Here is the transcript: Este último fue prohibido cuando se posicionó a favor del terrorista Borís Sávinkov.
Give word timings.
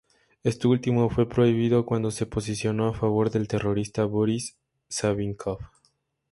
Este 0.43 0.67
último 0.67 1.11
fue 1.11 1.29
prohibido 1.29 1.85
cuando 1.85 2.09
se 2.09 2.25
posicionó 2.25 2.87
a 2.87 2.93
favor 2.95 3.29
del 3.29 3.47
terrorista 3.47 4.03
Borís 4.03 4.55
Sávinkov. 4.89 5.59